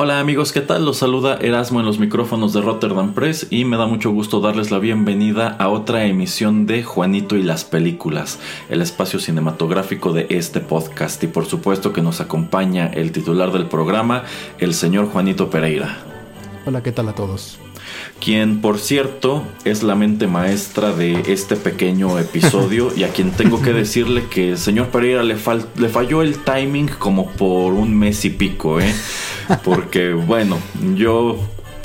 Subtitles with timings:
[0.00, 0.84] Hola amigos, ¿qué tal?
[0.84, 4.70] Los saluda Erasmo en los micrófonos de Rotterdam Press y me da mucho gusto darles
[4.70, 10.60] la bienvenida a otra emisión de Juanito y las películas, el espacio cinematográfico de este
[10.60, 14.22] podcast y por supuesto que nos acompaña el titular del programa,
[14.60, 16.07] el señor Juanito Pereira.
[16.68, 17.58] Hola, ¿qué tal a todos?
[18.20, 23.62] quien por cierto es la mente maestra de este pequeño episodio y a quien tengo
[23.62, 25.36] que decirle que el señor Pereira le,
[25.76, 28.94] le falló el timing como por un mes y pico, ¿eh?
[29.64, 30.58] Porque bueno,
[30.94, 31.38] yo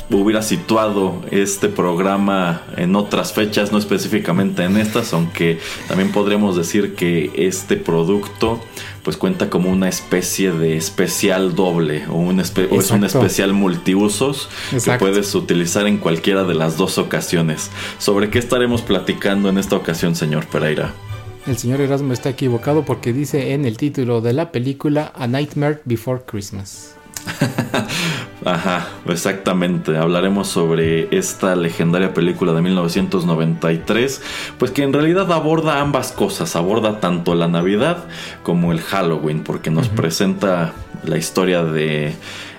[0.10, 6.96] hubiera situado este programa en otras fechas, no específicamente en estas, aunque también podríamos decir
[6.96, 8.60] que este producto
[9.04, 12.54] pues cuenta como una especie de especial doble o, un es
[12.92, 17.70] un especial multiusos que puedes utilizar en cualquiera de las dos ocasiones.
[17.98, 20.94] ¿Sobre qué estaremos platicando en esta ocasión, señor Pereira?
[21.46, 25.82] El señor Erasmo está equivocado porque dice en el título de la película A Nightmare
[25.84, 26.96] Before Christmas.
[28.46, 29.98] Ajá, exactamente.
[29.98, 34.22] Hablaremos sobre esta legendaria película de 1993,
[34.58, 38.06] pues que en realidad aborda ambas cosas, aborda tanto la Navidad
[38.44, 40.74] como el Halloween, porque nos presenta
[41.06, 42.14] la historia de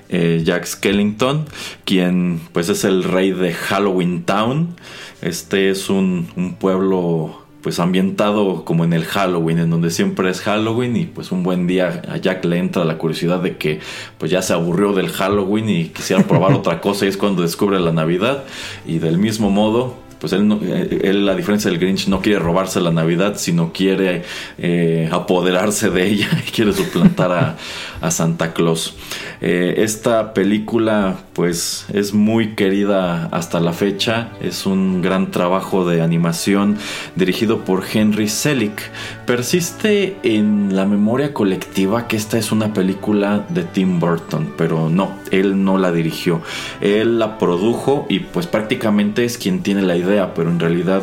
[0.09, 1.47] eh, Jack Skellington,
[1.85, 4.77] quien pues es el rey de Halloween Town.
[5.21, 10.43] Este es un, un pueblo pues ambientado como en el Halloween, en donde siempre es
[10.43, 13.81] Halloween y pues un buen día a Jack le entra la curiosidad de que
[14.19, 17.81] pues ya se aburrió del Halloween y quisiera probar otra cosa y es cuando descubre
[17.81, 18.45] la Navidad.
[18.87, 22.39] Y del mismo modo pues él, no, eh, él, a diferencia del Grinch, no quiere
[22.39, 24.23] robarse la Navidad, sino quiere
[24.57, 27.57] eh, apoderarse de ella y quiere suplantar a,
[28.01, 28.95] a Santa Claus.
[29.43, 34.31] Eh, esta película, pues, es muy querida hasta la fecha.
[34.41, 36.79] Es un gran trabajo de animación
[37.17, 38.81] dirigido por Henry Selick.
[39.27, 45.17] Persiste en la memoria colectiva que esta es una película de Tim Burton, pero no,
[45.31, 46.43] él no la dirigió.
[46.83, 51.03] Él la produjo y pues prácticamente es quien tiene la idea pero en realidad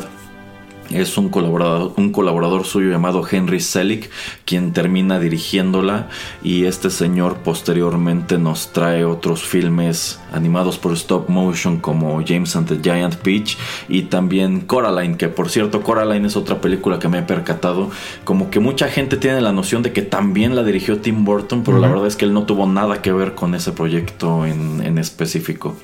[0.94, 4.10] es un colaborador, un colaborador suyo llamado Henry Selick
[4.46, 6.10] quien termina dirigiéndola
[6.44, 12.68] y este señor posteriormente nos trae otros filmes animados por stop motion como James and
[12.68, 13.58] the Giant Peach
[13.90, 17.90] y también Coraline, que por cierto Coraline es otra película que me he percatado,
[18.24, 21.80] como que mucha gente tiene la noción de que también la dirigió Tim Burton, pero
[21.80, 25.76] la verdad es que él no tuvo nada que ver con ese proyecto en, específico.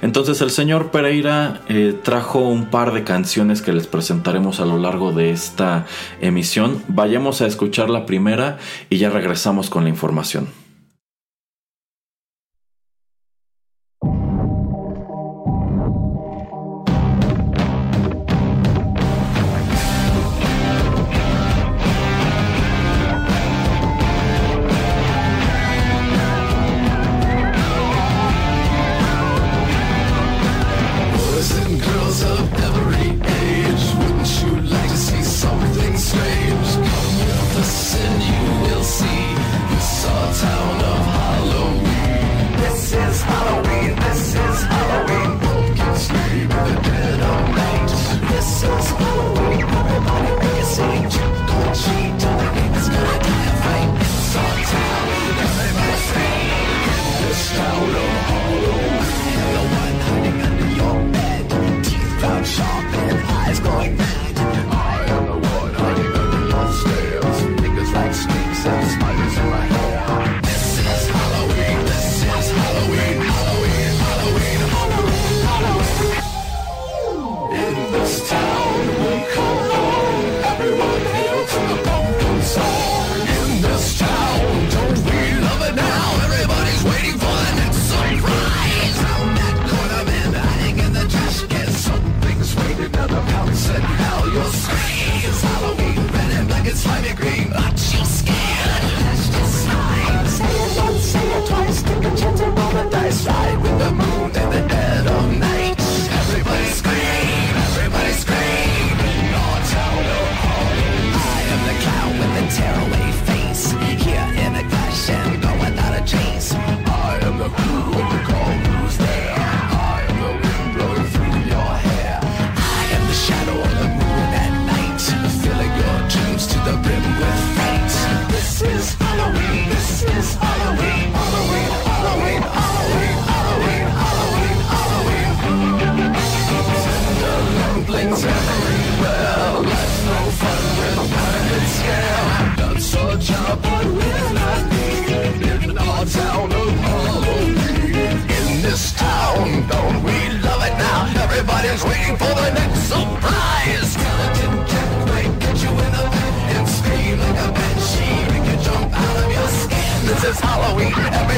[0.00, 4.78] Entonces el señor Pereira eh, trajo un par de canciones que les presentaremos a lo
[4.78, 5.86] largo de esta
[6.20, 6.82] emisión.
[6.88, 8.58] Vayamos a escuchar la primera
[8.90, 10.63] y ya regresamos con la información.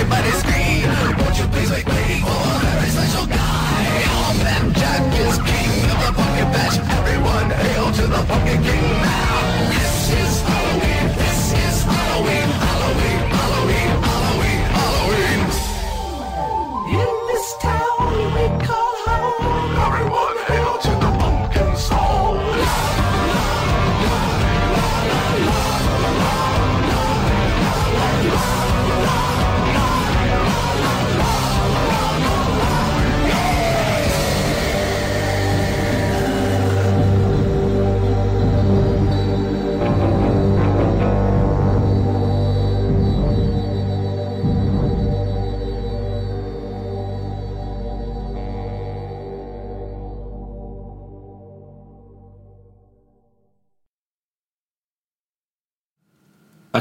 [0.08, 1.18] Everybody scream.
[1.18, 4.02] Won't you please make me for a very special guy?
[4.06, 6.78] Pumpkin Jack is king of the pumpkin patch.
[6.78, 9.55] Everyone hail to the pumpkin king now.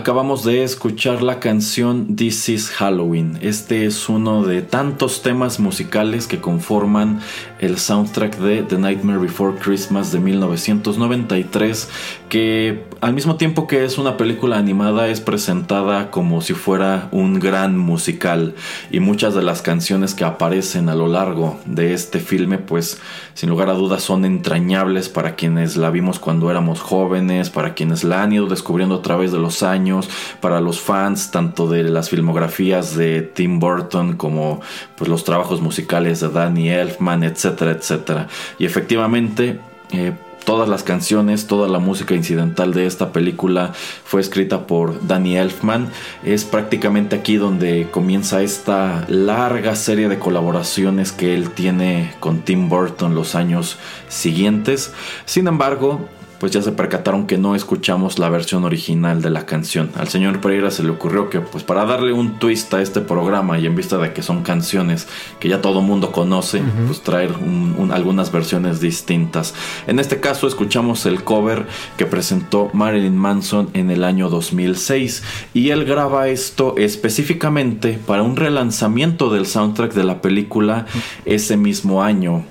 [0.05, 3.39] Acabamos de escuchar la canción This is Halloween.
[3.41, 7.21] Este es uno de tantos temas musicales que conforman
[7.57, 11.89] el soundtrack de The Nightmare Before Christmas de 1993,
[12.29, 17.39] que al mismo tiempo que es una película animada es presentada como si fuera un
[17.39, 18.55] gran musical
[18.91, 22.99] y muchas de las canciones que aparecen a lo largo de este filme pues
[23.33, 28.03] sin lugar a dudas son entrañables para quienes la vimos cuando éramos jóvenes, para quienes
[28.03, 29.94] la han ido descubriendo a través de los años,
[30.41, 34.61] para los fans tanto de las filmografías de Tim Burton como
[34.97, 38.27] pues, los trabajos musicales de Danny Elfman, etcétera, etcétera.
[38.59, 39.59] Y efectivamente...
[39.91, 40.13] Eh,
[40.45, 43.73] todas las canciones, toda la música incidental de esta película
[44.05, 45.89] fue escrita por Danny Elfman.
[46.23, 52.69] Es prácticamente aquí donde comienza esta larga serie de colaboraciones que él tiene con Tim
[52.69, 53.77] Burton los años
[54.07, 54.93] siguientes.
[55.25, 56.07] Sin embargo,
[56.39, 59.89] pues ya se percataron que no escuchamos la versión original de la canción.
[59.95, 63.57] Al señor Pereira se le ocurrió que pues para darle un twist a este programa
[63.57, 65.07] y en vista de que son canciones
[65.39, 69.53] que ya todo mundo conoce, pues traer un- un- algunas versiones distintas.
[69.87, 71.65] En este caso escuchamos el cover
[71.97, 75.23] que presentó Marilyn Manson en el año 2006
[75.53, 80.85] y él graba esto específicamente para un relanzamiento del soundtrack de la película
[81.25, 82.43] ese mismo año.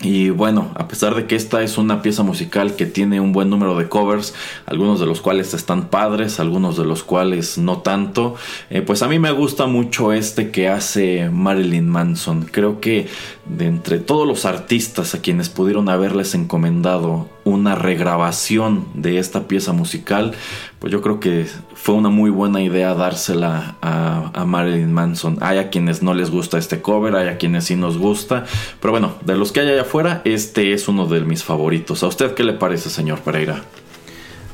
[0.00, 3.50] Y bueno, a pesar de que esta es una pieza musical que tiene un buen
[3.50, 4.32] número de covers,
[4.64, 8.36] algunos de los cuales están padres, algunos de los cuales no tanto,
[8.70, 12.44] eh, pues a mí me gusta mucho este que hace Marilyn Manson.
[12.44, 13.08] Creo que
[13.46, 19.72] de entre todos los artistas a quienes pudieron haberles encomendado una regrabación de esta pieza
[19.72, 20.34] musical,
[20.78, 25.38] pues yo creo que fue una muy buena idea dársela a, Marilyn Manson.
[25.40, 28.44] Hay a quienes no les gusta este cover, hay a quienes sí nos gusta,
[28.80, 32.02] pero bueno, de los que hay allá afuera, este es uno de mis favoritos.
[32.02, 33.62] ¿A usted qué le parece, señor Pereira?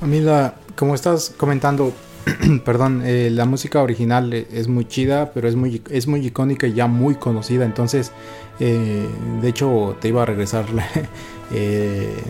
[0.00, 1.92] A mí la, como estás comentando,
[2.64, 6.66] perdón, eh, la música original eh, es muy chida, pero es muy, es muy icónica
[6.66, 7.64] y ya muy conocida.
[7.64, 8.12] Entonces,
[8.61, 9.08] eh,
[9.40, 10.66] de hecho, te iba a regresar,
[11.52, 12.23] eh,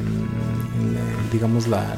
[1.33, 1.97] digamos, la,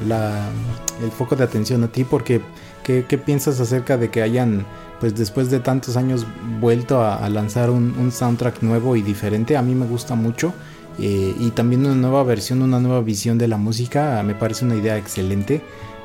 [1.03, 2.41] el foco de atención a ti, porque
[2.83, 4.67] ¿qué, piensas acerca de que hayan,
[5.01, 6.27] pues después de tantos años,
[6.61, 9.57] vuelto a, lanzar un, un soundtrack nuevo y diferente?
[9.57, 10.53] A mí me gusta mucho.
[10.99, 14.77] eh, y también una nueva versión, una nueva visión de la música, me parece una
[14.77, 15.63] idea excelente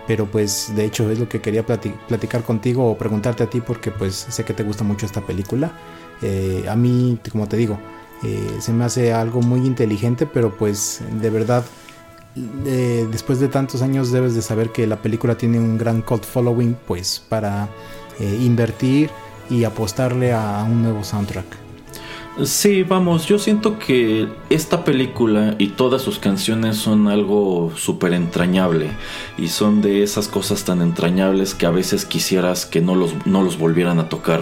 [0.08, 3.62] pero pues de hecho es lo que quería plati- platicar contigo o preguntarte a ti
[3.62, 5.72] porque pues sé que te gusta mucho esta película.
[6.22, 7.80] Eh, a mí, como te digo,
[8.24, 11.64] eh, se me hace algo muy inteligente, pero pues de verdad,
[12.66, 16.24] eh, después de tantos años debes de saber que la película tiene un gran cult
[16.24, 17.68] following pues para
[18.20, 19.10] eh, invertir
[19.50, 21.61] y apostarle a un nuevo soundtrack.
[22.44, 28.90] Sí, vamos, yo siento que esta película y todas sus canciones son algo súper entrañable
[29.38, 33.44] y son de esas cosas tan entrañables que a veces quisieras que no los, no
[33.44, 34.42] los volvieran a tocar.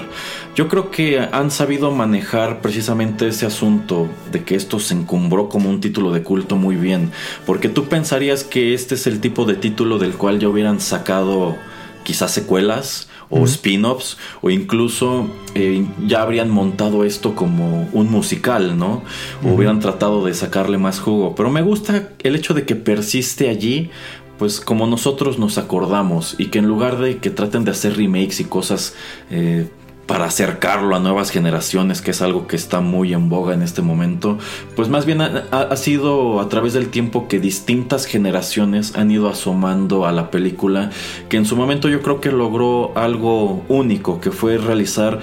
[0.55, 5.69] Yo creo que han sabido manejar precisamente ese asunto de que esto se encumbró como
[5.69, 7.11] un título de culto muy bien,
[7.45, 11.57] porque tú pensarías que este es el tipo de título del cual ya hubieran sacado
[12.03, 19.03] quizás secuelas o spin-offs o incluso eh, ya habrían montado esto como un musical, ¿no?
[19.43, 21.35] O hubieran tratado de sacarle más jugo.
[21.35, 23.89] Pero me gusta el hecho de que persiste allí,
[24.37, 28.39] pues como nosotros nos acordamos y que en lugar de que traten de hacer remakes
[28.39, 28.95] y cosas
[29.29, 29.67] eh,
[30.09, 33.83] para acercarlo a nuevas generaciones, que es algo que está muy en boga en este
[33.83, 34.39] momento,
[34.75, 40.07] pues más bien ha, sido a través del tiempo que distintas generaciones han ido asomando
[40.07, 40.89] a la película,
[41.29, 45.19] que en su momento yo creo que logró algo único, que fue realizar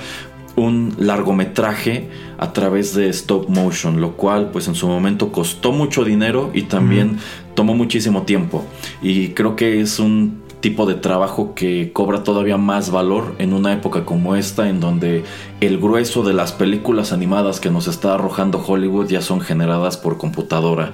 [0.54, 6.04] un largometraje a través de stop motion, lo cual pues en su momento costó mucho
[6.04, 7.18] dinero y también
[7.56, 8.64] tomó muchísimo tiempo.
[9.02, 13.72] Y creo que es un tipo de trabajo que cobra todavía más valor en una
[13.72, 15.22] época como esta en donde
[15.60, 20.18] el grueso de las películas animadas que nos está arrojando Hollywood ya son generadas por
[20.18, 20.90] computadora.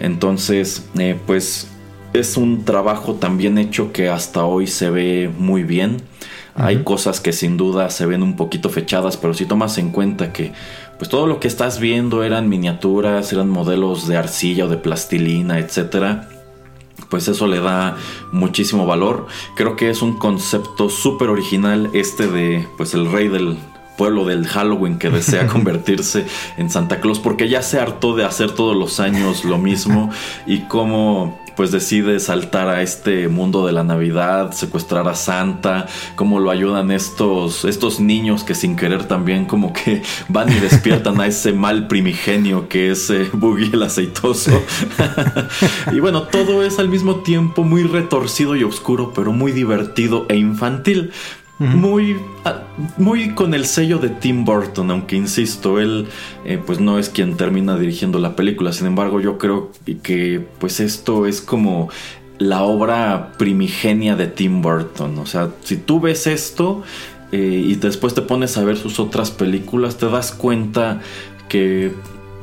[0.00, 1.68] Entonces, eh, pues
[2.14, 5.98] es un trabajo también hecho que hasta hoy se ve muy bien.
[6.54, 10.32] Hay cosas que sin duda se ven un poquito fechadas, pero si tomas en cuenta
[10.32, 10.54] que
[10.96, 15.58] pues todo lo que estás viendo eran miniaturas, eran modelos de arcilla o de plastilina,
[15.58, 16.26] etcétera,
[17.10, 17.96] pues eso le da
[18.32, 19.26] muchísimo valor.
[19.54, 23.58] Creo que es un concepto súper original este de pues el rey del
[23.98, 26.26] pueblo del Halloween que desea convertirse
[26.56, 30.10] en Santa Claus porque ya se hartó de hacer todos los años lo mismo
[30.46, 35.86] y cómo pues decide saltar a este mundo de la Navidad, secuestrar a Santa,
[36.16, 40.00] cómo lo ayudan estos, estos niños que sin querer también como que
[40.30, 43.30] van y despiertan a ese mal primigenio que es eh,
[43.74, 44.52] el aceitoso.
[45.92, 50.36] y bueno, todo es al mismo tiempo muy retorcido y oscuro, pero muy divertido e
[50.38, 51.12] infantil
[51.60, 52.62] muy, ah,
[52.96, 56.06] muy con el sello de Tim Burton, aunque insisto, él
[56.46, 58.72] eh, pues no es quien termina dirigiendo la película.
[58.72, 59.70] Sin embargo, yo creo
[60.02, 61.90] que pues esto es como
[62.38, 65.18] la obra primigenia de Tim Burton.
[65.18, 66.82] O sea, si tú ves esto
[67.30, 71.02] eh, y después te pones a ver sus otras películas, te das cuenta
[71.50, 71.92] que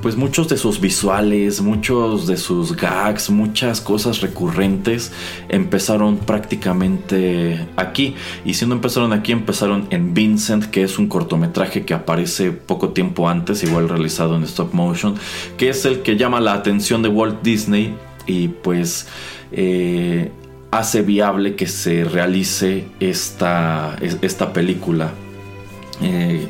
[0.01, 5.11] pues muchos de sus visuales, muchos de sus gags, muchas cosas recurrentes
[5.49, 8.15] empezaron prácticamente aquí.
[8.45, 12.89] Y si no empezaron aquí, empezaron en Vincent, que es un cortometraje que aparece poco
[12.89, 15.15] tiempo antes, igual realizado en stop motion,
[15.57, 17.95] que es el que llama la atención de Walt Disney
[18.27, 19.07] y pues
[19.51, 20.31] eh,
[20.71, 25.11] hace viable que se realice esta, esta película.
[26.01, 26.47] Eh,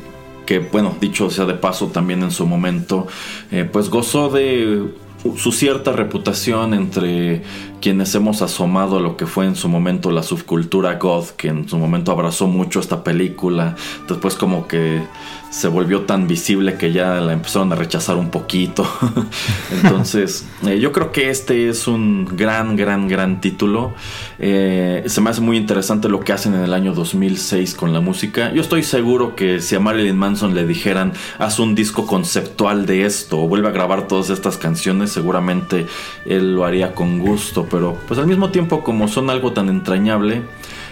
[0.48, 3.06] que bueno, dicho sea de paso también en su momento,
[3.50, 4.94] eh, pues gozó de
[5.36, 7.42] su cierta reputación entre
[7.82, 11.68] quienes hemos asomado a lo que fue en su momento la subcultura goth, que en
[11.68, 13.76] su momento abrazó mucho esta película,
[14.08, 15.02] después como que
[15.50, 18.86] se volvió tan visible que ya la empezaron a rechazar un poquito.
[19.82, 23.94] Entonces, eh, yo creo que este es un gran, gran, gran título.
[24.38, 28.00] Eh, se me hace muy interesante lo que hacen en el año 2006 con la
[28.00, 28.52] música.
[28.52, 33.04] Yo estoy seguro que si a Marilyn Manson le dijeran, haz un disco conceptual de
[33.06, 35.86] esto o vuelve a grabar todas estas canciones, seguramente
[36.26, 37.66] él lo haría con gusto.
[37.70, 40.42] Pero pues al mismo tiempo, como son algo tan entrañable,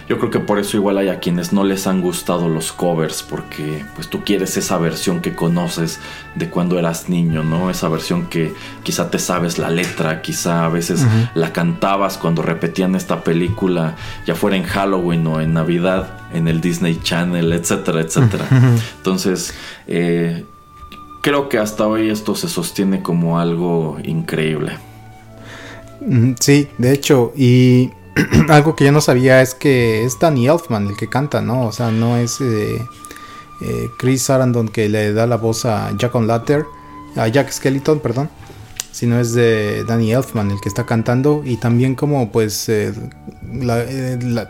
[0.07, 3.23] yo creo que por eso igual hay a quienes no les han gustado los covers,
[3.23, 5.99] porque pues tú quieres esa versión que conoces
[6.35, 7.69] de cuando eras niño, ¿no?
[7.69, 12.95] Esa versión que quizá te sabes la letra, quizá a veces la cantabas cuando repetían
[12.95, 13.95] esta película,
[14.25, 18.47] ya fuera en Halloween o en Navidad, en el Disney Channel, etcétera, etcétera.
[18.97, 19.53] Entonces,
[19.87, 20.45] eh,
[21.21, 24.77] creo que hasta hoy esto se sostiene como algo increíble.
[26.39, 27.91] Sí, de hecho, y
[28.49, 31.65] algo que yo no sabía es que es Danny Elfman el que canta, ¿no?
[31.65, 32.85] O sea, no es eh,
[33.61, 36.65] eh, Chris Sarandon que le da la voz a Jack on Latter,
[37.15, 38.29] a Jack Skeleton, perdón,
[38.91, 42.93] sino es de Danny Elfman el que está cantando y también como pues eh,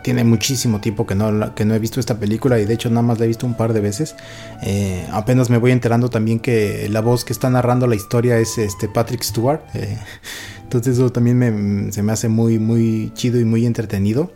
[0.04, 3.02] tiene muchísimo tiempo que no, que no he visto esta película y de hecho nada
[3.02, 4.16] más la he visto un par de veces.
[5.12, 8.88] apenas me voy enterando también que la voz que está narrando la historia es este
[8.88, 9.62] Patrick Stewart.
[10.68, 14.34] Entonces eso también se me hace muy, muy chido y muy entretenido.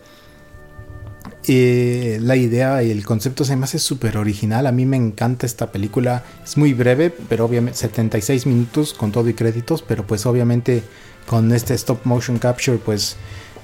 [1.46, 4.66] Eh, la idea y el concepto se me hace súper original.
[4.66, 6.24] A mí me encanta esta película.
[6.42, 9.82] Es muy breve, pero obviamente 76 minutos con todo y créditos.
[9.82, 10.84] Pero pues obviamente
[11.28, 13.18] con este stop motion capture pues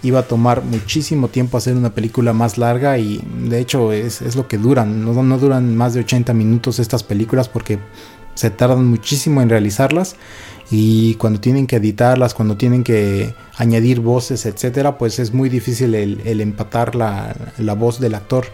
[0.04, 2.98] iba a tomar muchísimo tiempo hacer una película más larga.
[2.98, 5.06] Y de hecho es, lo que duran.
[5.06, 7.80] No, no duran más de 80 minutos estas películas porque
[8.38, 10.16] se tardan muchísimo en realizarlas
[10.70, 15.96] y cuando tienen que editarlas, cuando tienen que añadir voces, etcétera, pues es muy difícil
[15.96, 17.36] el, empatar la,
[17.74, 18.46] voz del actor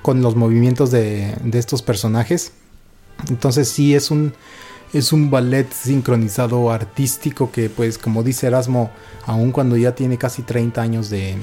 [0.00, 2.52] con los movimientos de, estos personajes.
[3.28, 4.32] Entonces sí es un
[4.94, 8.90] es un ballet sincronizado artístico que pues como dice Erasmo,
[9.26, 11.36] aun cuando ya tiene casi 30 años de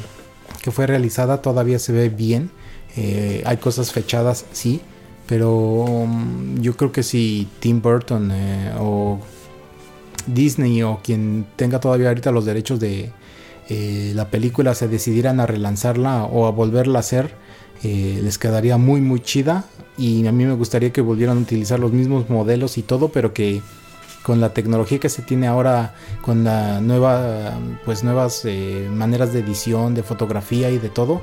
[0.61, 2.49] que fue realizada, todavía se ve bien.
[2.97, 4.81] Eh, hay cosas fechadas, sí,
[5.27, 9.19] pero um, yo creo que si Tim Burton eh, o
[10.25, 13.11] Disney o quien tenga todavía ahorita los derechos de
[13.69, 17.33] eh, la película se decidieran a relanzarla o a volverla a hacer,
[17.83, 19.65] eh, les quedaría muy muy chida.
[19.97, 23.33] Y a mí me gustaría que volvieran a utilizar los mismos modelos y todo, pero
[23.33, 23.61] que
[24.21, 29.39] con la tecnología que se tiene ahora, con la nueva, pues nuevas eh, maneras de
[29.39, 31.21] edición, de fotografía y de todo,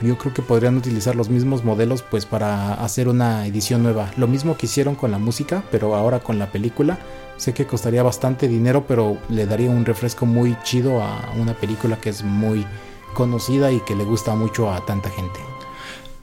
[0.00, 4.10] yo creo que podrían utilizar los mismos modelos pues para hacer una edición nueva.
[4.16, 6.98] Lo mismo que hicieron con la música, pero ahora con la película.
[7.36, 12.00] Sé que costaría bastante dinero, pero le daría un refresco muy chido a una película
[12.00, 12.66] que es muy
[13.14, 15.40] conocida y que le gusta mucho a tanta gente.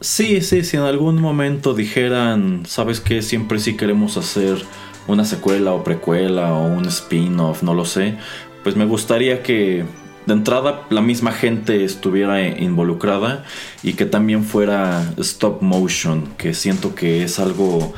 [0.02, 3.22] Sí, sí, si en algún momento dijeran, ¿sabes qué?
[3.22, 4.64] Siempre sí queremos hacer
[5.08, 8.18] una secuela o precuela o un spin-off, no lo sé.
[8.64, 9.86] Pues me gustaría que
[10.26, 13.44] de entrada la misma gente estuviera involucrada
[13.84, 17.94] y que también fuera stop motion, que siento que es algo...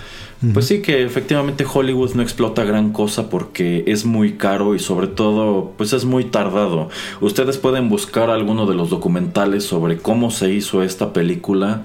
[0.54, 5.08] Pues sí, que efectivamente Hollywood no explota gran cosa porque es muy caro y sobre
[5.08, 6.90] todo pues es muy tardado.
[7.22, 11.82] Ustedes pueden buscar alguno de los documentales sobre cómo se hizo esta película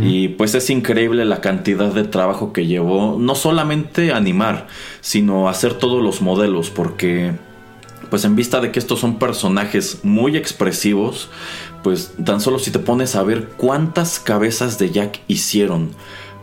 [0.00, 4.66] y pues es increíble la cantidad de trabajo que llevó no solamente animar,
[5.00, 7.30] sino hacer todos los modelos porque
[8.10, 11.28] pues en vista de que estos son personajes muy expresivos,
[11.82, 15.90] pues tan solo si te pones a ver cuántas cabezas de Jack hicieron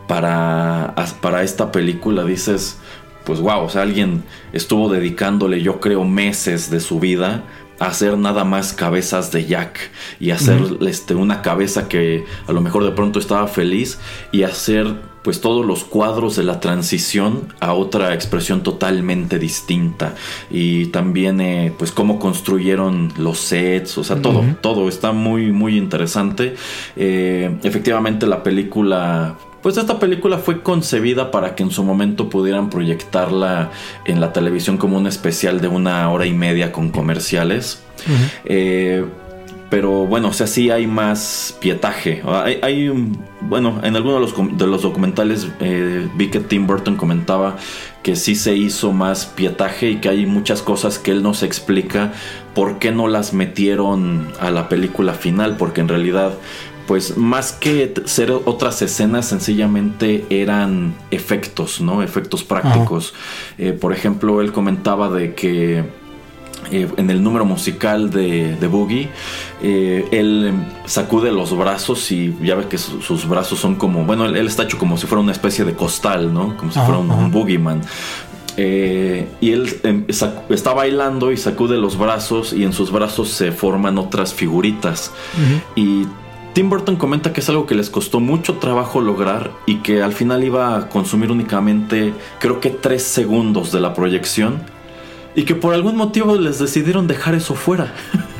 [0.06, 2.78] para, para esta película, dices,
[3.24, 7.44] pues wow, o sea, alguien estuvo dedicándole yo creo meses de su vida
[7.78, 9.78] a hacer nada más cabezas de Jack
[10.20, 13.98] y hacer este, una cabeza que a lo mejor de pronto estaba feliz
[14.30, 20.14] y hacer pues todos los cuadros de la transición a otra expresión totalmente distinta.
[20.50, 25.76] Y también eh, pues cómo construyeron los sets o sea todo todo está muy muy
[25.76, 26.54] interesante.
[26.96, 32.68] Eh, efectivamente la película pues esta película fue concebida para que en su momento pudieran
[32.68, 33.70] proyectarla
[34.04, 37.82] en la televisión como un especial de una hora y media con comerciales.
[38.44, 39.04] Eh,
[39.72, 42.22] pero bueno, o sea, sí hay más pietaje.
[42.26, 46.40] Hay, hay un- bueno, en algunos de los, com- de los documentales eh, vi que
[46.40, 47.56] Tim Burton comentaba
[48.02, 52.12] que sí se hizo más pietaje y que hay muchas cosas que él nos explica
[52.54, 56.34] por qué no las metieron a la película final, porque en realidad
[56.86, 62.02] pues más que ser otras escenas, sencillamente eran efectos, ¿no?
[62.02, 63.14] Efectos prácticos.
[63.56, 65.84] Eh, por ejemplo, él comentaba de que
[66.70, 69.08] eh, en el número musical de, de Boogie,
[69.62, 70.52] eh, él
[70.86, 74.46] sacude los brazos y ya ve que su- sus brazos son como, bueno, él, él
[74.46, 76.56] está hecho como si fuera una especie de costal, ¿no?
[76.56, 77.80] Como si fuera un, un boogeyman.
[78.58, 83.50] Eh, y él em, está bailando y sacude los brazos y en sus brazos se
[83.50, 85.10] forman otras figuritas.
[85.74, 86.06] Y
[86.52, 90.12] Tim Burton comenta que es algo que les costó mucho trabajo lograr y que al
[90.12, 94.60] final iba a consumir únicamente creo que tres segundos de la proyección
[95.34, 97.92] y que por algún motivo les decidieron dejar eso fuera.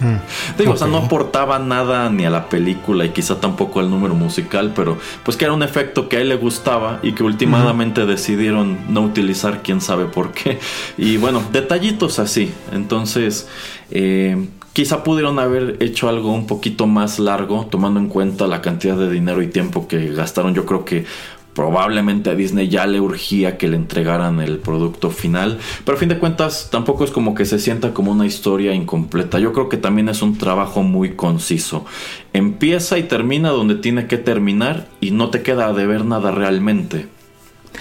[0.58, 4.14] Digo, o sea, no aportaba nada ni a la película y quizá tampoco al número
[4.14, 8.04] musical, pero pues que era un efecto que a él le gustaba y que últimamente
[8.04, 10.58] decidieron no utilizar, quién sabe por qué.
[10.98, 12.52] Y bueno, detallitos así.
[12.72, 13.48] Entonces,
[13.90, 18.96] eh, quizá pudieron haber hecho algo un poquito más largo, tomando en cuenta la cantidad
[18.96, 20.54] de dinero y tiempo que gastaron.
[20.54, 21.04] Yo creo que
[21.54, 26.08] probablemente a Disney ya le urgía que le entregaran el producto final, pero a fin
[26.08, 29.38] de cuentas tampoco es como que se sienta como una historia incompleta.
[29.38, 31.84] Yo creo que también es un trabajo muy conciso.
[32.32, 37.08] Empieza y termina donde tiene que terminar y no te queda de ver nada realmente.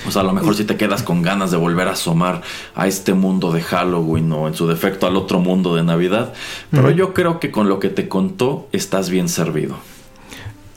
[0.07, 2.41] O sea, a lo mejor si te quedas con ganas de volver a asomar
[2.75, 6.33] a este mundo de Halloween o en su defecto al otro mundo de Navidad,
[6.71, 9.77] pero yo creo que con lo que te contó estás bien servido.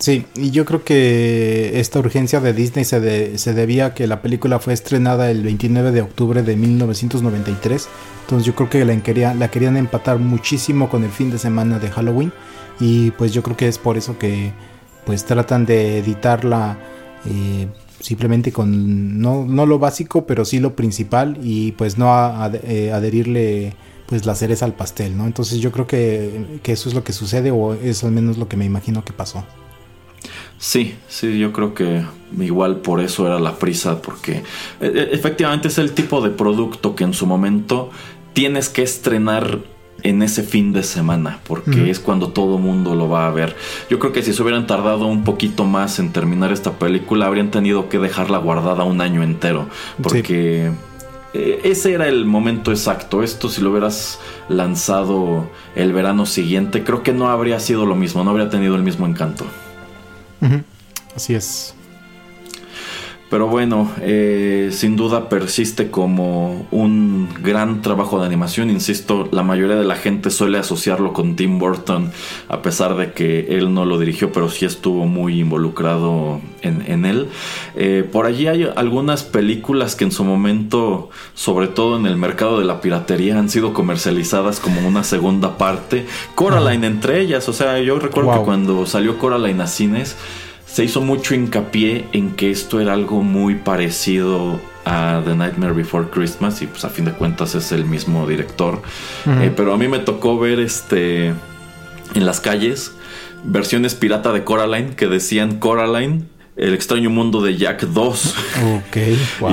[0.04, 4.06] Sí, y yo creo que esta urgencia de Disney se, de- se debía a que
[4.06, 7.88] la película fue estrenada el 29 de octubre de 1993.
[8.20, 11.78] Entonces yo creo que la, quería- la querían empatar muchísimo con el fin de semana
[11.78, 12.34] de Halloween.
[12.80, 14.52] Y pues yo creo que es por eso que
[15.06, 16.76] pues tratan de editarla
[17.24, 21.38] eh, simplemente con no, no lo básico, pero sí lo principal.
[21.42, 23.72] Y pues no a- a- eh, adherirle
[24.04, 25.24] pues la cereza al pastel, ¿no?
[25.26, 28.48] Entonces yo creo que, que eso es lo que sucede o es al menos lo
[28.48, 29.46] que me imagino que pasó.
[30.58, 32.02] Sí, sí, yo creo que
[32.40, 34.42] igual por eso era la prisa, porque
[34.80, 37.90] e- e- efectivamente es el tipo de producto que en su momento
[38.32, 39.58] tienes que estrenar
[40.02, 43.56] en ese fin de semana, porque es cuando todo mundo lo va a ver.
[43.88, 47.50] Yo creo que si se hubieran tardado un poquito más en terminar esta película, habrían
[47.50, 49.66] tenido que dejarla guardada un año entero,
[50.02, 50.70] porque
[51.32, 53.22] eh, ese era el momento exacto.
[53.22, 54.18] Esto si lo hubieras
[54.50, 58.82] lanzado el verano siguiente, creo que no habría sido lo mismo, no habría tenido el
[58.82, 59.46] mismo encanto.
[60.40, 60.62] Ujú,
[61.16, 61.73] Así es.
[63.34, 68.70] Pero bueno, eh, sin duda persiste como un gran trabajo de animación.
[68.70, 72.12] Insisto, la mayoría de la gente suele asociarlo con Tim Burton,
[72.48, 77.26] a pesar de que él no lo dirigió, pero sí estuvo muy involucrado en, él.
[77.74, 82.60] Eh, por allí hay algunas películas que en su momento, sobre todo en el mercado
[82.60, 86.06] de la piratería, han sido comercializadas como una segunda parte.
[86.36, 90.16] Coraline entre ellas, o sea, yo recuerdo que cuando salió Coraline a cines,
[90.74, 96.08] se hizo mucho hincapié en que esto era algo muy parecido a The Nightmare Before
[96.10, 98.82] Christmas y pues a fin de cuentas es el mismo director.
[99.24, 102.90] Eh, pero a mí me tocó ver este en las calles
[103.44, 106.24] versiones pirata de Coraline que decían Coraline
[106.56, 108.34] el extraño mundo de Jack 2.
[108.74, 108.96] Ok,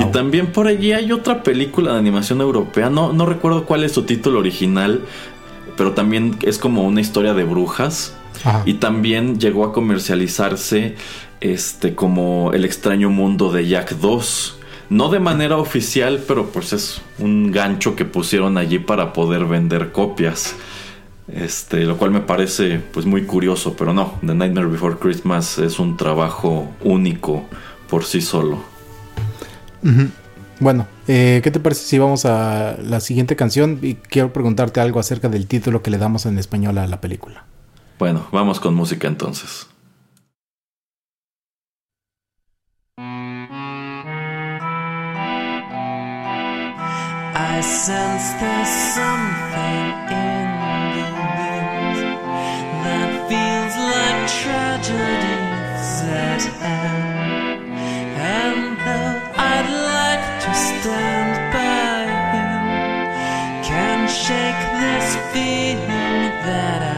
[0.00, 2.90] Y también por allí hay otra película de animación europea.
[2.90, 5.02] No, no recuerdo cuál es su título original.
[5.76, 8.16] Pero también es como una historia de brujas.
[8.64, 10.96] Y también llegó a comercializarse
[11.40, 14.58] este como El extraño mundo de Jack 2.
[14.90, 19.92] No de manera oficial, pero pues es un gancho que pusieron allí para poder vender
[19.92, 20.54] copias.
[21.28, 25.78] Este, lo cual me parece pues muy curioso, pero no, The Nightmare Before Christmas es
[25.78, 27.44] un trabajo único
[27.88, 28.62] por sí solo.
[30.60, 33.78] Bueno, eh, ¿qué te parece si vamos a la siguiente canción?
[33.82, 37.44] Y quiero preguntarte algo acerca del título que le damos en español a la película.
[37.98, 39.68] Bueno, vamos con música entonces.
[47.34, 50.46] I sense there's something in
[50.94, 51.98] the wind
[52.84, 57.62] that feels like tragedies at hand.
[58.18, 62.02] And though I'd like to stand by
[62.34, 62.62] him,
[63.62, 66.91] can't shake this feeling that I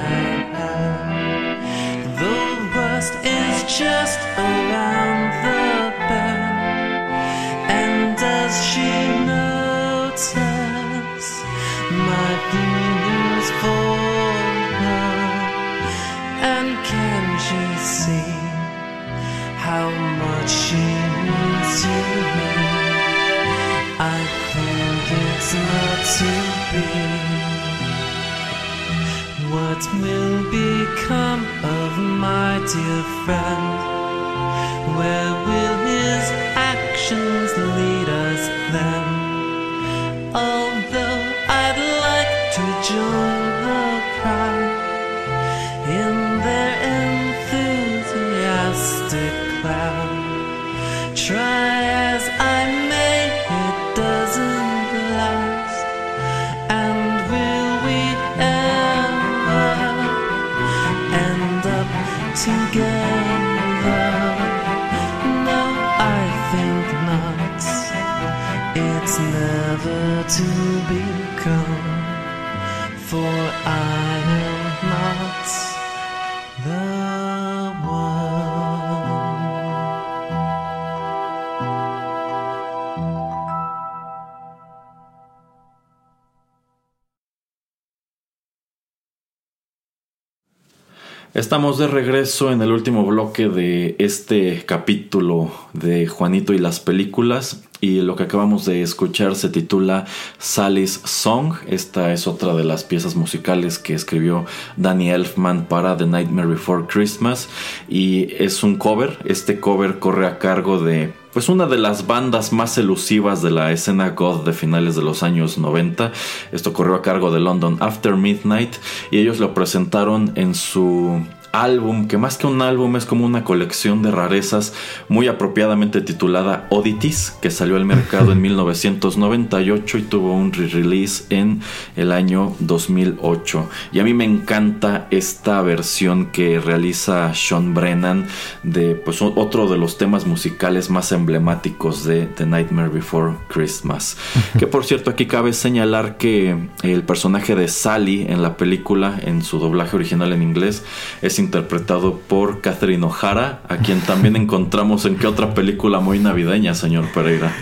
[91.35, 97.65] Estamos de regreso en el último bloque de este capítulo de Juanito y las películas
[97.85, 100.07] y lo que acabamos de escuchar se titula
[100.39, 101.53] Sally's Song.
[101.69, 104.47] Esta es otra de las piezas musicales que escribió
[104.79, 107.51] Danny Elfman para The Nightmare Before Christmas
[107.87, 109.19] y es un cover.
[109.27, 113.71] Este cover corre a cargo de pues una de las bandas más elusivas de la
[113.71, 116.11] escena goth de finales de los años 90.
[116.53, 118.77] Esto corrió a cargo de London After Midnight
[119.11, 121.21] y ellos lo presentaron en su
[121.55, 124.75] álbum, que más que un álbum es como una colección de rarezas
[125.09, 131.61] muy apropiadamente titulada Oddities, que salió al mercado en 1998 y tuvo un re-release en
[131.97, 133.69] el año 2008.
[133.93, 138.27] Y a mí me encanta esta versión que realiza Sean Brennan
[138.63, 144.17] de pues, otro de los temas musicales más emblemáticos de The Nightmare Before Christmas.
[144.59, 149.43] que por cierto aquí cabe señalar que el personaje de Sally en la película, en
[149.43, 150.85] su doblaje original en inglés,
[151.23, 156.75] es interpretado por Catherine O'Hara, a quien también encontramos en qué otra película muy navideña,
[156.75, 157.53] señor Pereira.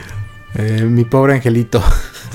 [0.54, 1.82] Eh, mi pobre angelito.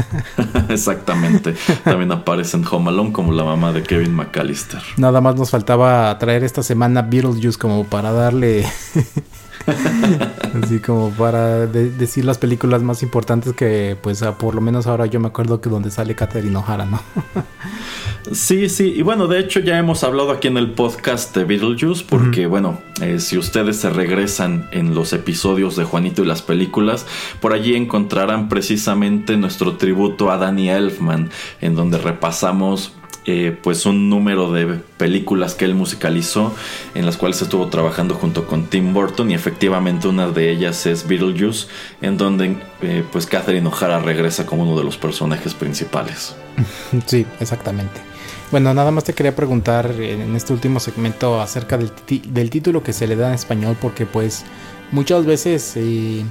[0.69, 1.55] Exactamente.
[1.83, 4.81] También aparece en Home Alone como la mamá de Kevin McAllister.
[4.97, 8.65] Nada más nos faltaba traer esta semana Beetlejuice como para darle
[10.63, 15.06] Así como para de- decir las películas más importantes que, pues, por lo menos ahora
[15.06, 17.01] yo me acuerdo que donde sale Catherine O'Hara, ¿no?
[18.32, 22.03] Sí, sí, y bueno, de hecho ya hemos hablado aquí en el podcast de Beetlejuice,
[22.10, 27.06] porque bueno, eh, si ustedes se regresan en los episodios de Juanito y las películas,
[27.39, 31.30] por allí encontrarán precisamente nuestro tributo a Danny Elfman,
[31.62, 32.91] en donde repasamos
[33.30, 36.56] eh, pues un número de películas que él musicalizó,
[36.96, 41.06] en las cuales estuvo trabajando junto con Tim Burton, y efectivamente una de ellas es
[41.06, 41.68] Beetlejuice,
[42.02, 46.36] en donde eh, pues Catherine O'Hara regresa como uno de los personajes principales.
[47.06, 48.00] Sí, exactamente.
[48.50, 51.92] Bueno, nada más te quería preguntar en este último segmento acerca del,
[52.30, 54.46] del título que se le da en español, porque pues
[54.92, 56.24] muchas veces eh,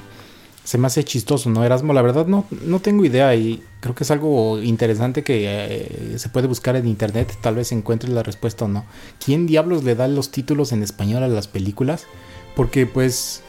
[0.67, 1.65] se me hace chistoso, ¿no?
[1.65, 6.19] Erasmo, la verdad no, no tengo idea y creo que es algo interesante que eh,
[6.19, 8.85] se puede buscar en internet, tal vez encuentres la respuesta o no.
[9.25, 12.07] ¿Quién diablos le da los títulos en español a las películas?
[12.57, 13.43] Porque pues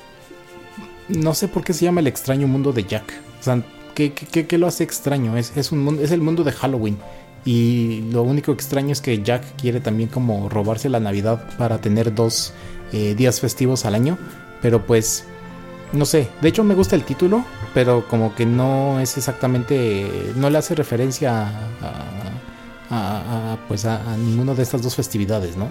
[1.10, 3.12] no sé por qué se llama el extraño mundo de Jack.
[3.40, 3.64] O sea,
[3.96, 5.38] ¿qué, qué- qué- lo hace extraño?
[5.38, 6.98] Es, es, un mundo, es el mundo de Halloween.
[7.46, 12.14] Y lo único extraño es que Jack quiere también como robarse la Navidad para tener
[12.14, 12.54] dos
[12.92, 14.18] eh, días festivos al año.
[14.62, 15.24] Pero pues,
[15.94, 16.30] no sé.
[16.42, 20.32] De hecho me gusta el título, pero como que no es exactamente...
[20.36, 21.52] No le hace referencia a,
[22.90, 25.70] a- a- pues a, a ninguna de estas dos festividades, ¿no?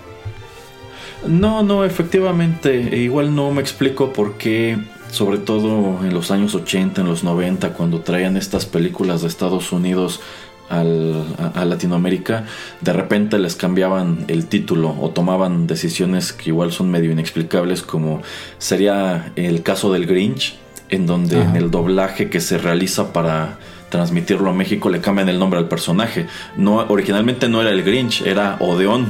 [1.26, 4.78] No, no, efectivamente, e igual no me explico por qué,
[5.10, 9.72] sobre todo en los años 80, en los 90, cuando traían estas películas de Estados
[9.72, 10.20] Unidos
[10.68, 12.44] al- a, a Latinoamérica,
[12.80, 18.22] de repente les cambiaban el título o tomaban decisiones que igual son medio inexplicables, como
[18.58, 20.56] sería el caso del Grinch,
[20.88, 21.50] en donde Ajá.
[21.50, 23.58] en el doblaje que se realiza para
[23.90, 26.26] transmitirlo a México le cambian el nombre al personaje.
[26.56, 29.06] No, originalmente no era el Grinch, era Odeón.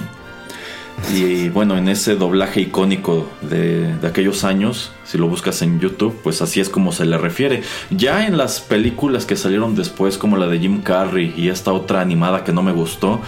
[1.14, 6.18] Y bueno, en ese doblaje icónico de, de aquellos años, si lo buscas en YouTube,
[6.22, 7.62] pues así es como se le refiere.
[7.90, 12.00] Ya en las películas que salieron después, como la de Jim Carrey y esta otra
[12.00, 13.20] animada que no me gustó,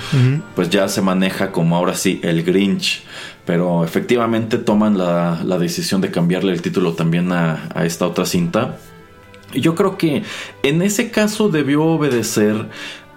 [0.56, 3.04] pues ya se maneja como ahora sí el Grinch.
[3.44, 8.26] Pero efectivamente toman la, la decisión de cambiarle el título también a, a esta otra
[8.26, 8.76] cinta.
[9.52, 10.22] Y yo creo que
[10.62, 12.66] en ese caso debió obedecer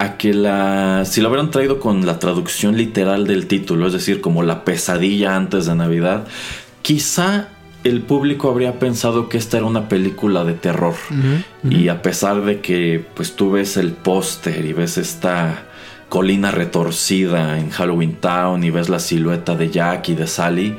[0.01, 4.19] a que la si lo hubieran traído con la traducción literal del título, es decir,
[4.19, 6.25] como la pesadilla antes de Navidad,
[6.81, 7.49] quizá
[7.83, 10.95] el público habría pensado que esta era una película de terror.
[11.69, 15.65] Y a pesar de que pues tú ves el póster y ves esta
[16.09, 20.77] colina retorcida en Halloween Town y ves la silueta de Jack y de Sally,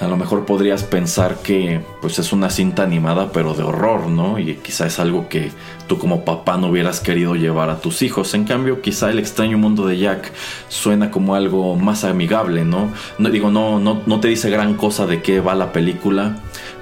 [0.00, 4.38] a lo mejor podrías pensar que pues es una cinta animada pero de horror, ¿no?
[4.38, 5.50] Y quizá es algo que
[5.88, 8.32] tú como papá no hubieras querido llevar a tus hijos.
[8.34, 10.32] En cambio, quizá el extraño mundo de Jack
[10.68, 12.92] suena como algo más amigable, ¿no?
[13.18, 16.36] No digo, no, no, no te dice gran cosa de qué va la película,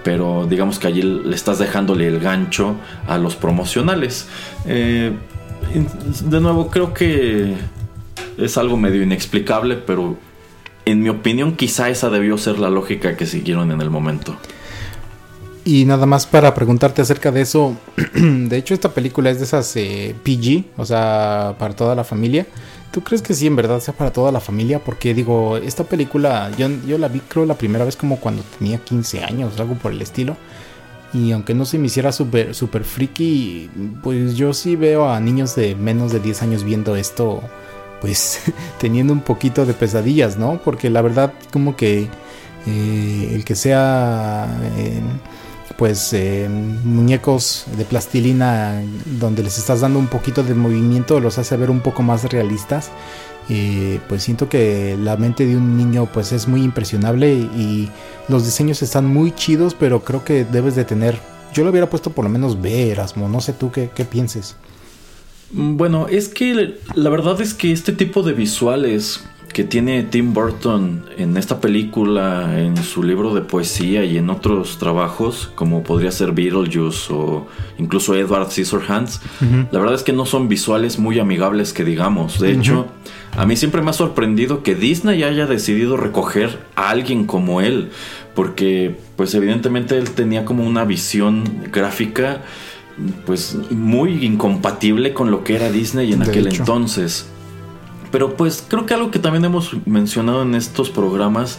[0.05, 2.77] pero digamos que allí le estás dejándole el gancho
[3.09, 4.29] a los promocionales.
[4.67, 5.13] Eh,
[6.25, 7.55] de nuevo, creo que
[8.37, 10.19] es algo medio inexplicable, pero
[10.87, 14.37] en mi opinión, quizá esa debió ser la lógica que siguieron en el momento.
[15.65, 17.77] Y nada más para preguntarte acerca de eso,
[18.15, 22.47] de hecho esta película es de esas eh, PG, o sea, para toda la familia.
[22.93, 24.79] ¿Tú crees que sí, en verdad, sea para toda la familia?
[24.79, 29.25] Porque digo, esta película, yo, la vi creo la primera vez como cuando tenía 15
[29.25, 30.37] años, algo por el estilo.
[31.13, 33.69] Y aunque no se me hiciera súper super friki,
[34.05, 37.43] pues yo sí veo a niños de menos de 10 años viendo esto,
[38.01, 38.41] pues
[38.79, 40.61] teniendo un poquito de pesadillas, ¿no?
[40.63, 42.09] Porque la verdad como que
[42.67, 44.47] eh, el que sea...
[44.77, 45.01] eh,
[45.77, 51.57] pues eh, muñecos de plastilina donde les estás dando un poquito de movimiento los hace
[51.57, 52.91] ver un poco más realistas
[53.49, 57.89] Eh, pues siento que la mente de un niño pues es muy impresionable y,
[58.29, 61.15] los diseños están muy chidos pero creo que debes de tener
[61.55, 64.57] yo lo hubiera puesto por lo menos B no sé tú qué, qué pienses
[65.51, 69.25] Bueno, es que la verdad es que este tipo de visuales
[69.57, 74.77] que tiene Tim Burton en esta película, en su libro de poesía y en otros
[74.77, 77.47] trabajos, como podría ser Beetlejuice o
[77.79, 79.23] incluso Edward Scissorhands,
[79.71, 82.39] la verdad es que no son visuales muy amigables que digamos.
[82.39, 82.89] De hecho,
[83.35, 87.89] a mí siempre me ha sorprendido que Disney haya decidido recoger a alguien como él,
[88.35, 92.43] porque pues evidentemente él tenía como una visión gráfica
[93.25, 96.63] pues muy incompatible con lo que era Disney en De aquel hecho.
[96.63, 97.27] entonces.
[98.13, 101.59] Pero pues creo que algo que también hemos mencionado en estos programas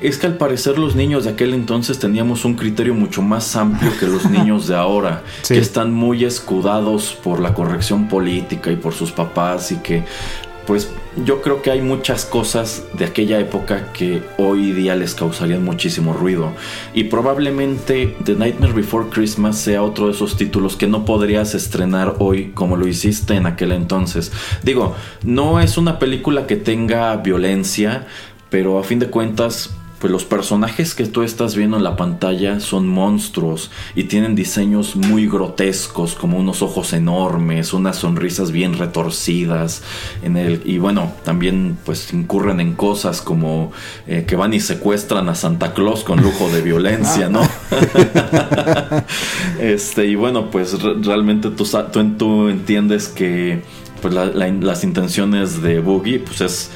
[0.00, 3.90] es que al parecer los niños de aquel entonces teníamos un criterio mucho más amplio
[3.98, 5.54] que los niños de ahora, Sí.
[5.54, 10.04] que están muy escudados por la corrección política y por sus papás y que
[10.66, 10.88] pues
[11.24, 16.12] yo creo que hay muchas cosas de aquella época que hoy día les causarían muchísimo
[16.12, 16.52] ruido.
[16.94, 22.16] Y probablemente The Nightmare Before Christmas sea otro de esos títulos que no podrías estrenar
[22.18, 24.32] hoy como lo hiciste en aquel entonces.
[24.62, 28.06] Digo, no es una película que tenga violencia,
[28.50, 32.60] pero a fin de cuentas pues los personajes que tú estás viendo en la pantalla
[32.60, 39.82] son monstruos y tienen diseños muy grotescos, como unos ojos enormes, unas sonrisas bien retorcidas.
[40.22, 43.72] En el, y bueno, también pues incurren en cosas como
[44.06, 47.42] eh, que van y secuestran a Santa Claus con lujo de violencia, ¿no?
[49.60, 51.66] este, y bueno, pues re- realmente tú,
[52.16, 53.62] tú entiendes que
[54.00, 56.70] pues la- la- las intenciones de Boogie pues es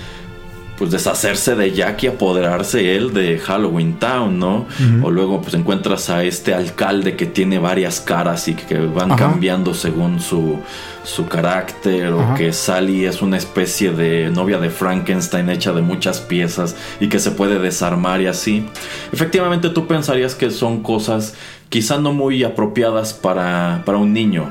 [0.83, 4.67] pues deshacerse de Jack y apoderarse él de Halloween Town, ¿no?
[5.05, 9.31] O luego pues encuentras a este alcalde que tiene varias caras y que van Ajá.
[9.31, 10.59] cambiando según su,
[11.05, 16.19] su carácter, o que Sally es una especie de novia de Frankenstein hecha de muchas
[16.19, 18.67] piezas y que se puede desarmar y así.
[19.13, 21.37] Efectivamente tú pensarías que son cosas
[21.69, 24.51] quizá no muy apropiadas para, para un niño.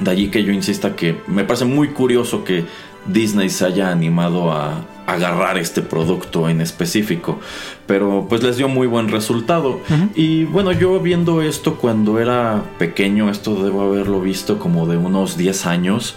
[0.00, 2.64] De allí que yo insista que me parece muy curioso que
[3.04, 7.38] Disney se haya animado a agarrar este producto en específico.
[7.86, 9.80] Pero pues les dio muy buen resultado.
[10.14, 15.36] Y bueno, yo viendo esto cuando era pequeño, esto debo haberlo visto como de unos
[15.36, 16.14] 10 años.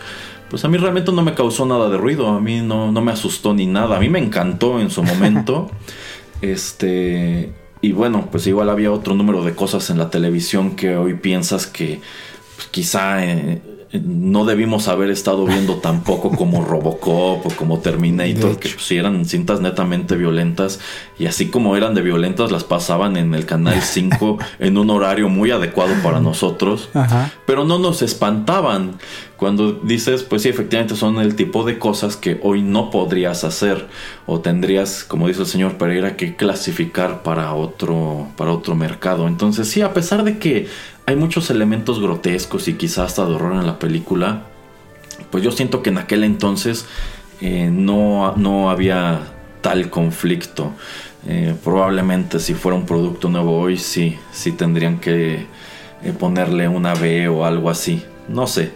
[0.49, 3.11] Pues a mí realmente no me causó nada de ruido, a mí no, no me
[3.11, 5.69] asustó ni nada, a mí me encantó en su momento.
[6.41, 11.15] este, y bueno, pues igual había otro número de cosas en la televisión que hoy
[11.15, 11.99] piensas que
[12.55, 18.57] pues, quizá eh, eh, no debimos haber estado viendo tampoco como Robocop o como Terminator,
[18.57, 20.79] que pues, eran cintas netamente violentas
[21.17, 25.29] y así como eran de violentas las pasaban en el canal 5 en un horario
[25.29, 27.31] muy adecuado para nosotros Ajá.
[27.45, 28.95] pero no nos espantaban.
[29.37, 33.85] Cuando dices, pues sí, efectivamente son el tipo de cosas que hoy no podrías hacer
[34.25, 39.27] o tendrías, como dice el señor Pereira, que clasificar para otro, para otro mercado.
[39.27, 40.67] Entonces sí, a pesar de que
[41.07, 44.43] hay muchos elementos grotescos y quizás hasta de horror en la película,
[45.31, 46.85] pues yo siento que en aquel entonces
[47.39, 49.21] eh, no, no había
[49.61, 50.73] tal conflicto.
[51.25, 55.45] Eh, probablemente si fuera un producto nuevo hoy, sí, sí tendrían que
[56.03, 58.03] eh, ponerle una B o algo así.
[58.27, 58.73] No sé.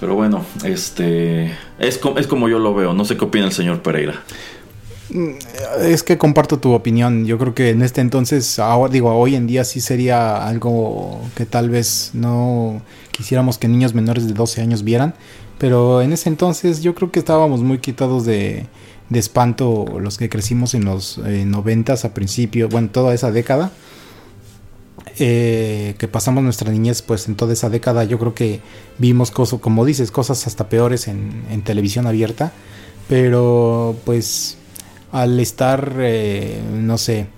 [0.00, 2.92] Pero bueno, este es, es como yo lo veo.
[2.92, 4.20] No sé qué opina el señor Pereira.
[5.80, 7.26] Es que comparto tu opinión.
[7.26, 11.44] Yo creo que en este entonces, ahora, digo, hoy en día sí sería algo que
[11.44, 15.14] tal vez no quisiéramos que niños menores de 12 años vieran.
[15.58, 18.66] Pero en ese entonces yo creo que estábamos muy quitados de,
[19.12, 23.72] espanto los que crecimos en los eh, 90 a principio, bueno, toda esa década.
[25.18, 28.60] eh, que pasamos nuestra niñez, pues en toda esa década yo creo que
[28.98, 32.52] vimos cosas, como dices, cosas hasta peores en televisión abierta.
[33.08, 34.56] Pero pues
[35.12, 37.28] al estar, eh, no sé,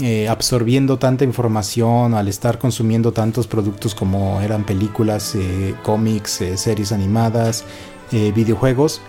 [0.00, 6.56] eh, absorbiendo tanta información, al estar consumiendo tantos productos como eran películas, eh, cómics, eh,
[6.56, 7.64] series animadas,
[8.10, 9.00] videojuegos,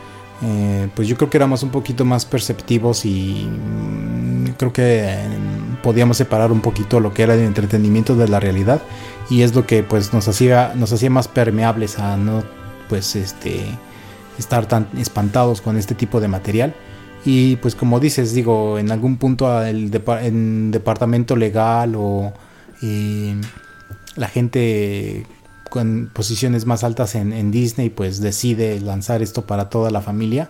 [0.96, 5.14] pues yo creo que éramos un poquito más perceptivos y mm, creo que
[5.82, 8.82] podíamos separar un poquito lo que era el entretenimiento de la realidad
[9.30, 12.44] y es lo que pues nos hacía nos hacía más permeables a no
[12.88, 13.66] pues este
[14.40, 16.74] estar tan espantados con este tipo de material
[17.26, 22.34] y pues como dices digo en algún punto el en departamento legal o
[22.82, 23.36] eh,
[24.16, 25.26] la gente
[25.70, 30.50] con posiciones más altas en, en Disney pues decide lanzar esto para toda la familia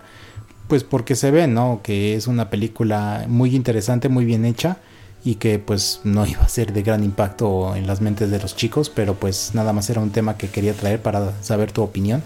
[0.68, 4.78] pues porque se ve no que es una película muy interesante muy bien hecha
[5.24, 8.56] y que pues no iba a ser de gran impacto en las mentes de los
[8.56, 12.22] chicos pero pues nada más era un tema que quería traer para saber tu opinión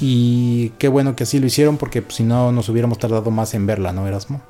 [0.00, 3.54] y qué bueno que así lo hicieron porque pues, si no nos hubiéramos tardado más
[3.54, 4.40] en verla no Erasmo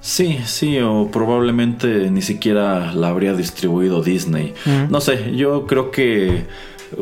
[0.00, 4.54] Sí, sí, o probablemente ni siquiera la habría distribuido Disney.
[4.88, 6.46] No sé, yo creo que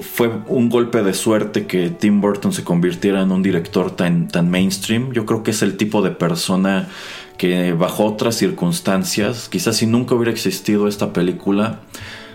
[0.01, 4.51] fue un golpe de suerte que Tim Burton se convirtiera en un director tan, tan
[4.51, 5.13] mainstream.
[5.13, 6.89] Yo creo que es el tipo de persona
[7.37, 11.81] que bajo otras circunstancias, quizás si nunca hubiera existido esta película,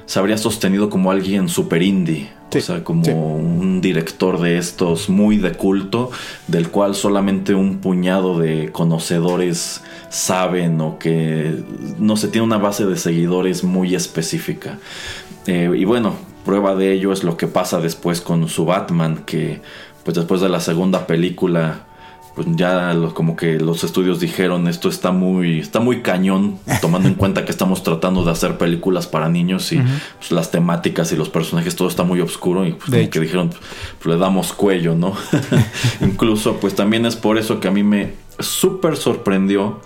[0.06, 2.30] se habría sostenido como alguien super indie.
[2.52, 3.12] Sí, o sea, como sí.
[3.12, 6.12] un director de estos muy de culto,
[6.48, 11.64] del cual solamente un puñado de conocedores saben o que
[11.98, 14.80] no se tiene una base de seguidores muy específica.
[15.48, 19.62] Eh, y bueno, prueba de ello es lo que pasa después con su Batman, que
[20.04, 21.86] pues después de la segunda película
[22.36, 27.16] pues ya como que los estudios dijeron esto está muy está muy cañón tomando en
[27.22, 29.78] cuenta que estamos tratando de hacer películas para niños y
[30.18, 33.50] pues, las temáticas y los personajes todo está muy oscuro y pues como que dijeron
[33.50, 35.14] pues, le damos cuello no
[36.02, 39.80] incluso pues también es por eso que a mí me súper sorprendió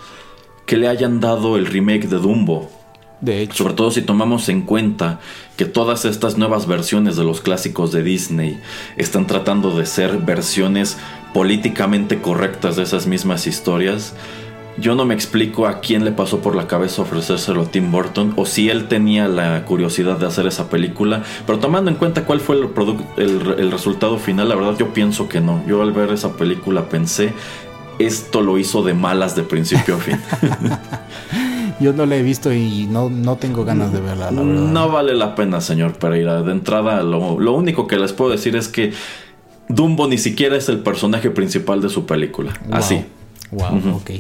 [0.66, 2.70] que le hayan dado el remake de Dumbo.
[3.22, 5.20] De hecho, sobre todo si tomamos en cuenta
[5.58, 8.60] que todas estas nuevas versiones de los clásicos de Disney
[8.98, 10.98] están tratando de ser versiones
[11.36, 14.14] políticamente correctas de esas mismas historias.
[14.78, 18.32] Yo no me explico a quién le pasó por la cabeza ofrecérselo a Tim Burton
[18.38, 22.40] o si él tenía la curiosidad de hacer esa película, pero tomando en cuenta cuál
[22.40, 22.70] fue el,
[23.18, 25.62] el, el resultado final, la verdad yo pienso que no.
[25.68, 27.34] Yo al ver esa película pensé,
[28.00, 30.18] esto lo hizo de malas de principio a fin.
[31.82, 34.62] yo no la he visto y no, no tengo ganas de verla, la verdad.
[34.72, 36.44] No vale la pena, señor Pereira.
[36.44, 38.94] De entrada, lo, lo único que les puedo decir es que
[39.68, 42.54] Dumbo ni siquiera es el personaje principal de su película.
[42.68, 42.76] Wow.
[42.76, 43.06] Así.
[43.52, 43.90] Wow, Ujú.
[43.98, 44.12] ok.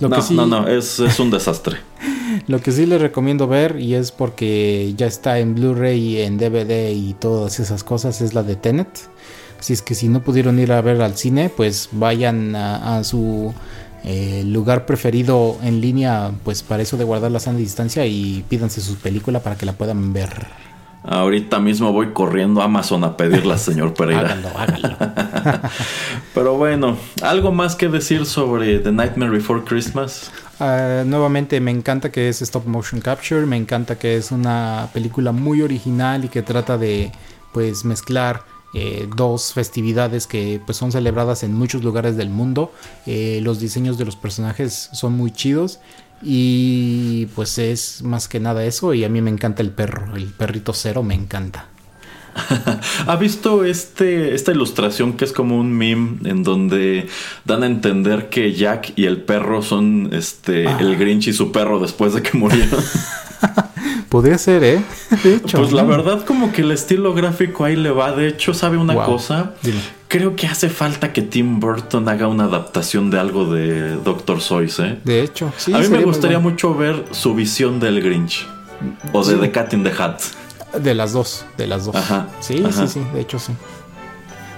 [0.00, 1.76] Lo no, que sí, no, no, es, es un desastre.
[2.46, 6.90] Lo que sí les recomiendo ver, y es porque ya está en Blu-ray, en DVD
[6.92, 8.88] y todas esas cosas, es la de Tenet.
[9.58, 13.04] Así es que si no pudieron ir a ver al cine, pues vayan a, a
[13.04, 13.52] su
[14.04, 18.80] eh, lugar preferido en línea, pues para eso de guardar la sana distancia y pídanse
[18.80, 20.30] su película para que la puedan ver.
[21.02, 24.20] Ahorita mismo voy corriendo a Amazon a pedirla, señor Pereira.
[24.32, 24.96] Háganlo, háganlo.
[26.34, 30.30] Pero bueno, ¿algo más que decir sobre The Nightmare Before Christmas?
[30.58, 35.32] Ah, nuevamente me encanta que es stop motion capture, me encanta que es una película
[35.32, 37.12] muy original y que trata de
[37.52, 38.42] pues mezclar
[38.74, 42.72] eh, dos festividades que pues son celebradas en muchos lugares del mundo.
[43.06, 45.80] Eh, los diseños de los personajes son muy chidos
[46.22, 50.26] y pues es más que nada eso y a mí me encanta el perro, el
[50.26, 51.66] perrito cero me encanta.
[53.06, 57.08] ¿Ha visto este, esta ilustración que es como un meme en donde
[57.44, 60.78] dan a entender que Jack y el perro son este Ah.
[60.80, 62.82] el Grinch y su perro después de que murieron?
[64.08, 64.82] Podría ser, ¿eh?
[65.24, 65.58] De hecho.
[65.58, 68.12] Pues la verdad como que el estilo gráfico ahí le va.
[68.12, 69.06] De hecho, ¿sabe una Wow.
[69.06, 69.54] cosa?
[69.62, 69.80] Dime.
[70.10, 74.80] Creo que hace falta que Tim Burton haga una adaptación de algo de Doctor Seuss,
[74.80, 74.98] ¿eh?
[75.04, 75.72] De hecho, sí.
[75.72, 76.50] a mí me gustaría bueno.
[76.50, 78.44] mucho ver su visión del Grinch.
[79.12, 79.40] O de Sí.
[79.40, 80.20] The Cat in the Hat.
[80.82, 81.94] De las dos, de las dos.
[81.94, 82.88] Ajá, Sí, ajá.
[82.88, 83.52] sí, sí, de hecho sí.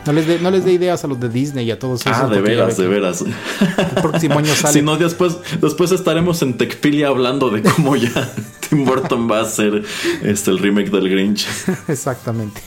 [0.06, 2.16] No les dé no les dé ideas a los de Disney y a todos esos.
[2.16, 3.22] Ah, de veras, ve de veras.
[3.22, 4.72] El próximo año sale.
[4.72, 8.10] Si no, después, después estaremos en Tecpilia hablando de cómo ya
[8.68, 9.84] Tim Burton va a hacer
[10.22, 11.46] este, el remake del Grinch.
[11.88, 12.62] Exactamente.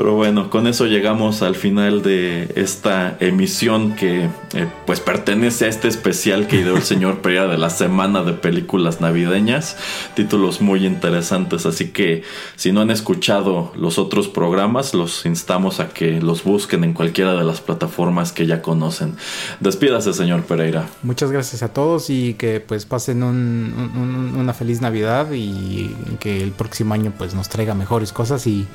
[0.00, 5.68] Pero bueno, con eso llegamos al final de esta emisión que eh, pues pertenece a
[5.68, 9.76] este especial que ideó el señor Pereira de la semana de películas navideñas.
[10.14, 12.22] Títulos muy interesantes, así que
[12.56, 17.34] si no han escuchado los otros programas, los instamos a que los busquen en cualquiera
[17.34, 19.16] de las plataformas que ya conocen.
[19.60, 20.88] Despídase, señor Pereira.
[21.02, 25.94] Muchas gracias a todos y que pues pasen un- un- un- una feliz Navidad y
[26.20, 28.66] que el próximo año pues nos traiga mejores cosas y,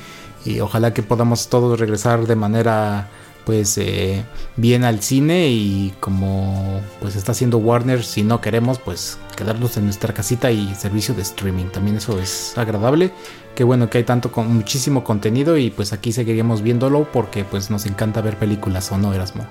[0.46, 3.10] y ojalá que podamos todos regresar de manera
[3.46, 4.26] pues eh,
[4.56, 9.86] bien al cine y como pues está haciendo Warner si no queremos pues quedarnos en
[9.86, 11.66] nuestra casita y servicio de streaming.
[11.66, 13.12] También eso es agradable.
[13.54, 17.70] Que bueno que hay tanto con muchísimo contenido y pues aquí seguiríamos viéndolo porque pues
[17.70, 19.46] nos encanta ver películas o no Erasmo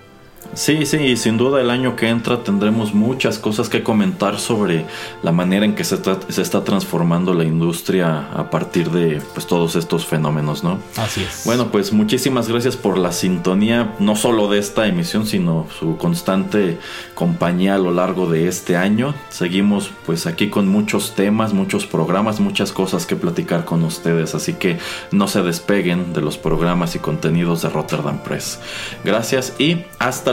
[0.55, 4.86] Sí, sí, y sin duda el año que entra tendremos muchas cosas que comentar sobre
[5.22, 9.46] la manera en que se, tra- se está transformando la industria a partir de pues,
[9.46, 10.78] todos estos fenómenos, ¿no?
[10.96, 15.66] así es Bueno, pues muchísimas gracias por la sintonía, no solo de esta emisión, sino
[15.78, 16.78] su constante
[17.14, 19.14] compañía a lo largo de este año.
[19.30, 24.55] Seguimos pues aquí con muchos temas, muchos programas, muchas cosas que platicar con ustedes, así
[24.55, 24.78] que
[25.11, 28.61] no se despeguen de los programas y contenidos de Rotterdam Press.
[29.05, 30.32] Gracias y hasta